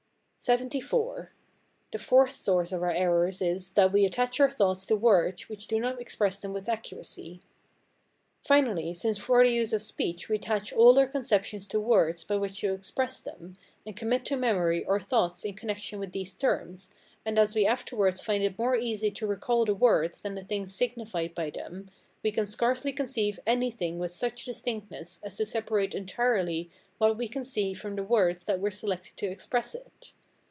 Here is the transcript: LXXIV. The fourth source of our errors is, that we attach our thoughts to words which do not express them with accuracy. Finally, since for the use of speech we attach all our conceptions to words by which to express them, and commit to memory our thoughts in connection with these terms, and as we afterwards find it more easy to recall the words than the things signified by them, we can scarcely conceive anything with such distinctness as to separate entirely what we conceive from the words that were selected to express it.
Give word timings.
LXXIV. 0.43 1.29
The 1.91 1.99
fourth 1.99 2.31
source 2.31 2.71
of 2.71 2.81
our 2.81 2.89
errors 2.91 3.43
is, 3.43 3.73
that 3.73 3.91
we 3.93 4.05
attach 4.05 4.39
our 4.39 4.49
thoughts 4.49 4.87
to 4.87 4.95
words 4.95 5.47
which 5.47 5.67
do 5.67 5.79
not 5.79 6.01
express 6.01 6.39
them 6.39 6.51
with 6.51 6.67
accuracy. 6.67 7.41
Finally, 8.43 8.95
since 8.95 9.19
for 9.19 9.43
the 9.43 9.51
use 9.51 9.71
of 9.71 9.83
speech 9.83 10.29
we 10.29 10.37
attach 10.37 10.73
all 10.73 10.97
our 10.97 11.05
conceptions 11.05 11.67
to 11.67 11.79
words 11.79 12.23
by 12.23 12.37
which 12.37 12.61
to 12.61 12.73
express 12.73 13.21
them, 13.21 13.55
and 13.85 13.95
commit 13.95 14.25
to 14.25 14.35
memory 14.35 14.83
our 14.87 14.99
thoughts 14.99 15.45
in 15.45 15.53
connection 15.53 15.99
with 15.99 16.11
these 16.11 16.33
terms, 16.33 16.89
and 17.23 17.37
as 17.37 17.53
we 17.53 17.67
afterwards 17.67 18.23
find 18.23 18.43
it 18.43 18.57
more 18.57 18.75
easy 18.75 19.11
to 19.11 19.27
recall 19.27 19.63
the 19.65 19.75
words 19.75 20.23
than 20.23 20.33
the 20.33 20.43
things 20.43 20.73
signified 20.73 21.35
by 21.35 21.51
them, 21.51 21.91
we 22.23 22.31
can 22.31 22.47
scarcely 22.47 22.91
conceive 22.91 23.39
anything 23.45 23.99
with 23.99 24.11
such 24.11 24.45
distinctness 24.45 25.19
as 25.21 25.37
to 25.37 25.45
separate 25.45 25.93
entirely 25.93 26.67
what 26.97 27.15
we 27.15 27.27
conceive 27.27 27.77
from 27.79 27.95
the 27.95 28.01
words 28.03 28.45
that 28.45 28.59
were 28.59 28.71
selected 28.71 29.15
to 29.17 29.27
express 29.27 29.75
it. 29.75 30.13